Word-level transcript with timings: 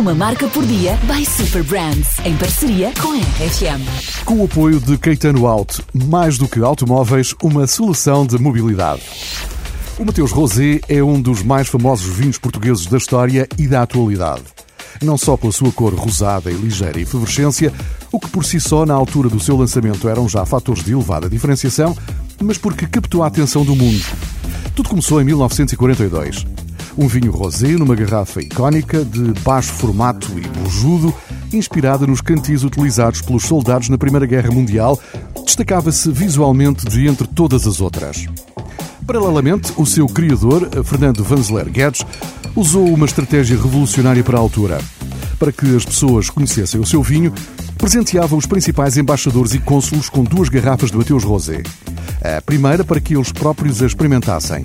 Uma 0.00 0.14
marca 0.14 0.48
por 0.48 0.64
dia 0.64 0.98
by 1.02 1.26
Super 1.26 1.62
Brands, 1.62 2.08
em 2.24 2.34
parceria 2.34 2.90
com 3.02 3.12
a 3.12 3.16
RFM. 3.18 4.24
Com 4.24 4.40
o 4.40 4.46
apoio 4.46 4.80
de 4.80 4.96
Caetano 4.96 5.46
Auto, 5.46 5.84
mais 5.92 6.38
do 6.38 6.48
que 6.48 6.58
automóveis, 6.58 7.34
uma 7.42 7.66
solução 7.66 8.24
de 8.24 8.38
mobilidade. 8.38 9.02
O 9.98 10.04
Mateus 10.06 10.32
Rosé 10.32 10.80
é 10.88 11.02
um 11.02 11.20
dos 11.20 11.42
mais 11.42 11.68
famosos 11.68 12.16
vinhos 12.16 12.38
portugueses 12.38 12.86
da 12.86 12.96
história 12.96 13.46
e 13.58 13.68
da 13.68 13.82
atualidade. 13.82 14.44
Não 15.02 15.18
só 15.18 15.36
pela 15.36 15.52
sua 15.52 15.70
cor 15.70 15.92
rosada 15.92 16.50
e 16.50 16.54
ligeira 16.54 16.98
efervescência, 16.98 17.70
o 18.10 18.18
que 18.18 18.30
por 18.30 18.42
si 18.42 18.58
só 18.58 18.86
na 18.86 18.94
altura 18.94 19.28
do 19.28 19.38
seu 19.38 19.54
lançamento 19.54 20.08
eram 20.08 20.26
já 20.26 20.46
fatores 20.46 20.82
de 20.82 20.92
elevada 20.92 21.28
diferenciação, 21.28 21.94
mas 22.42 22.56
porque 22.56 22.86
captou 22.86 23.22
a 23.22 23.26
atenção 23.26 23.66
do 23.66 23.76
mundo. 23.76 24.06
Tudo 24.74 24.88
começou 24.88 25.20
em 25.20 25.24
1942. 25.24 26.46
Um 26.98 27.06
vinho 27.06 27.30
rosé 27.30 27.68
numa 27.68 27.94
garrafa 27.94 28.42
icónica 28.42 29.04
de 29.04 29.32
baixo 29.40 29.72
formato 29.72 30.28
e 30.38 30.46
bujudo, 30.58 31.14
inspirada 31.52 32.06
nos 32.06 32.20
cantis 32.20 32.64
utilizados 32.64 33.20
pelos 33.22 33.44
soldados 33.44 33.88
na 33.88 33.96
Primeira 33.96 34.26
Guerra 34.26 34.50
Mundial, 34.50 34.98
destacava-se 35.44 36.10
visualmente 36.10 36.84
de 36.86 37.06
entre 37.06 37.26
todas 37.26 37.66
as 37.66 37.80
outras. 37.80 38.26
Paralelamente, 39.06 39.72
o 39.76 39.86
seu 39.86 40.06
criador, 40.06 40.68
Fernando 40.84 41.24
Vanzeler 41.24 41.68
Guedes, 41.70 42.04
usou 42.54 42.86
uma 42.92 43.06
estratégia 43.06 43.56
revolucionária 43.56 44.22
para 44.22 44.36
a 44.36 44.40
altura. 44.40 44.78
Para 45.38 45.52
que 45.52 45.74
as 45.74 45.84
pessoas 45.84 46.28
conhecessem 46.28 46.80
o 46.80 46.86
seu 46.86 47.02
vinho, 47.02 47.32
presenteava 47.78 48.36
os 48.36 48.46
principais 48.46 48.96
embaixadores 48.96 49.54
e 49.54 49.58
cônsulos 49.58 50.08
com 50.08 50.22
duas 50.22 50.48
garrafas 50.48 50.90
de 50.90 50.96
Mateus 50.96 51.24
Rosé. 51.24 51.62
A 52.22 52.42
primeira 52.42 52.84
para 52.84 53.00
que 53.00 53.14
eles 53.14 53.32
próprios 53.32 53.82
a 53.82 53.86
experimentassem 53.86 54.62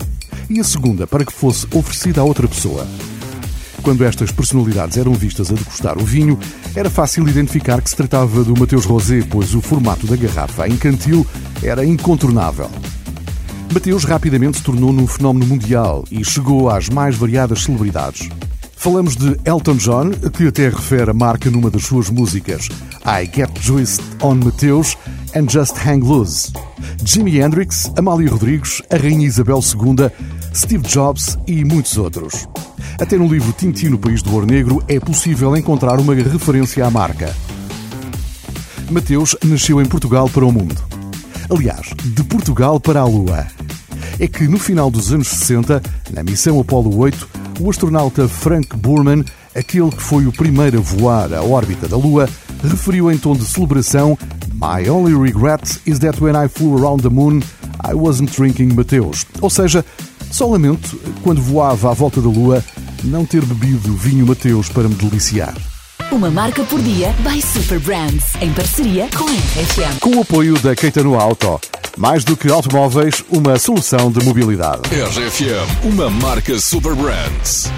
e 0.50 0.60
a 0.60 0.64
segunda 0.64 1.06
para 1.08 1.26
que 1.26 1.34
fosse 1.34 1.66
oferecida 1.74 2.22
a 2.22 2.24
outra 2.24 2.48
pessoa. 2.48 2.88
Quando 3.82 4.04
estas 4.04 4.32
personalidades 4.32 4.98
eram 4.98 5.14
vistas 5.14 5.52
a 5.52 5.54
degustar 5.54 5.98
o 5.98 6.04
vinho, 6.04 6.40
era 6.76 6.90
fácil 6.90 7.28
identificar 7.28 7.82
que 7.82 7.90
se 7.90 7.96
tratava 7.96 8.44
do 8.44 8.58
Mateus 8.60 8.84
Rosé, 8.84 9.22
pois 9.30 9.54
o 9.54 9.62
formato 9.62 10.08
da 10.08 10.16
garrafa 10.16 10.68
em 10.68 10.76
cantil 10.76 11.26
era 11.62 11.86
incontornável. 11.86 12.70
Mateus 13.72 14.04
rapidamente 14.04 14.58
se 14.58 14.64
tornou 14.64 14.92
num 14.92 15.06
fenómeno 15.06 15.46
mundial 15.46 16.04
e 16.10 16.24
chegou 16.24 16.70
às 16.70 16.90
mais 16.90 17.16
variadas 17.16 17.64
celebridades. 17.64 18.30
Falamos 18.76 19.16
de 19.16 19.38
Elton 19.46 19.78
John, 19.78 20.12
que 20.32 20.48
até 20.48 20.70
refere 20.70 21.10
a 21.10 21.14
marca 21.14 21.50
numa 21.50 21.72
das 21.72 21.84
suas 21.84 22.10
músicas, 22.10 22.70
I 23.06 23.30
Get 23.32 23.50
Juiced 23.60 24.04
on 24.22 24.36
Mateus 24.36 24.96
and 25.36 25.50
Just 25.50 25.76
Hang 25.86 26.06
Loose. 26.06 26.52
Jimi 27.04 27.40
Hendrix, 27.40 27.92
Amália 27.98 28.30
Rodrigues, 28.30 28.82
a 28.92 28.98
Rainha 28.98 29.28
Isabel 29.28 29.60
II, 29.60 30.10
Steve 30.56 30.88
Jobs 30.88 31.38
e 31.46 31.66
muitos 31.66 31.98
outros. 31.98 32.48
Até 32.98 33.18
no 33.18 33.28
livro 33.28 33.52
Tintin 33.52 33.90
no 33.90 33.98
País 33.98 34.22
do 34.22 34.34
Ouro 34.34 34.46
Negro 34.46 34.82
é 34.88 35.00
possível 35.02 35.56
encontrar 35.58 36.00
uma 36.00 36.16
referência 36.16 36.86
à 36.86 36.90
marca. 36.90 37.36
Mateus 38.90 39.36
nasceu 39.44 39.82
em 39.82 39.86
Portugal 39.86 40.30
para 40.30 40.46
o 40.46 40.52
mundo. 40.54 40.76
Aliás, 41.50 41.94
de 42.06 42.24
Portugal 42.24 42.80
para 42.80 43.02
a 43.02 43.06
Lua. 43.06 43.46
É 44.18 44.28
que 44.28 44.48
no 44.48 44.58
final 44.58 44.90
dos 44.90 45.12
anos 45.12 45.28
60, 45.28 45.84
na 46.14 46.24
missão 46.24 46.58
Apollo 46.62 46.98
8, 46.98 47.30
o 47.60 47.70
astronauta 47.70 48.30
Frank 48.30 48.78
Borman, 48.78 49.26
aquele 49.54 49.92
que 49.92 50.02
foi 50.02 50.26
o 50.26 50.32
primeiro 50.32 50.78
a 50.78 50.82
voar 50.82 51.34
à 51.34 51.44
órbita 51.44 51.88
da 51.88 51.98
Lua, 51.98 52.30
referiu 52.64 53.12
em 53.12 53.18
tom 53.18 53.36
de 53.36 53.46
celebração 53.46 54.18
My 54.54 54.90
only 54.90 55.14
regret 55.14 55.82
is 55.86 56.00
that 56.00 56.24
when 56.24 56.34
I 56.34 56.48
flew 56.48 56.78
around 56.78 57.02
the 57.02 57.10
moon, 57.10 57.42
I 57.84 57.94
wasn't 57.94 58.32
drinking 58.32 58.74
Mateus. 58.74 59.26
Ou 59.42 59.50
seja, 59.50 59.84
só 60.36 60.46
lamento, 60.48 61.00
quando 61.24 61.42
voava 61.42 61.92
à 61.92 61.94
volta 61.94 62.20
da 62.20 62.28
Lua, 62.28 62.62
não 63.06 63.26
ter 63.26 63.46
bebido 63.46 63.96
vinho 63.96 64.28
Mateus 64.28 64.68
para 64.68 64.90
me 64.90 64.94
deliciar. 64.94 65.56
Uma 66.12 66.30
marca 66.30 66.62
por 66.66 66.82
dia 66.82 67.16
by 67.20 67.42
Super 67.42 67.80
Brands, 67.80 68.36
em 68.42 68.52
parceria 68.52 69.08
com 69.18 69.24
a 69.24 69.32
RFM. 69.32 70.00
Com 70.02 70.18
o 70.18 70.22
apoio 70.22 70.60
da 70.60 70.76
Caetano 70.76 71.18
Auto. 71.18 71.58
Mais 71.98 72.26
do 72.26 72.36
que 72.36 72.52
automóveis, 72.52 73.24
uma 73.30 73.58
solução 73.58 74.12
de 74.12 74.26
mobilidade. 74.26 74.82
RFM, 74.90 75.86
uma 75.86 76.10
marca 76.10 76.60
Super 76.60 76.94
Brands. 76.96 77.72